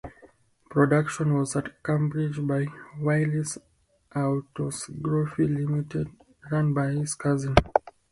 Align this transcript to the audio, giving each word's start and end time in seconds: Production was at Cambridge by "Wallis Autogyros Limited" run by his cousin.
Production 0.71 1.37
was 1.37 1.55
at 1.55 1.83
Cambridge 1.83 2.37
by 2.47 2.65
"Wallis 2.99 3.59
Autogyros 4.15 5.37
Limited" 5.37 6.07
run 6.49 6.73
by 6.73 6.87
his 6.87 7.13
cousin. 7.13 7.53